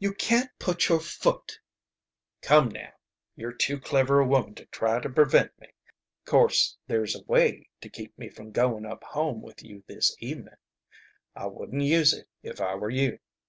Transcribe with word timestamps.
"You 0.00 0.14
can't 0.14 0.50
put 0.58 0.88
your 0.88 0.98
foot" 0.98 1.60
"Come 2.42 2.70
now. 2.70 2.92
You're 3.36 3.52
too 3.52 3.78
clever 3.78 4.18
a 4.18 4.26
woman 4.26 4.56
to 4.56 4.66
try 4.66 4.98
to 4.98 5.08
prevent 5.08 5.56
me. 5.60 5.68
Course 6.24 6.76
there's 6.88 7.14
a 7.14 7.22
way 7.22 7.68
to 7.80 7.88
keep 7.88 8.18
me 8.18 8.30
from 8.30 8.50
goin' 8.50 8.84
up 8.84 9.04
home 9.04 9.42
with 9.42 9.62
you 9.62 9.84
this 9.86 10.16
evenin'. 10.18 10.56
I 11.36 11.46
wouldn't 11.46 11.82
use 11.82 12.12
it, 12.12 12.28
if 12.42 12.60
I 12.60 12.74
were 12.74 12.90
you. 12.90 13.20